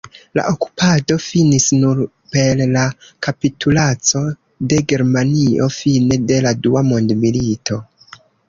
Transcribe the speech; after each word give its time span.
La 0.37 0.43
okupado 0.51 1.17
finis 1.25 1.67
nur 1.81 1.99
per 2.35 2.63
la 2.71 2.85
kapitulaco 3.27 4.23
de 4.73 4.81
Germanio 4.95 5.69
fine 5.77 6.21
de 6.33 6.41
la 6.47 6.57
Dua 6.65 6.87
Mondmilito. 6.93 7.83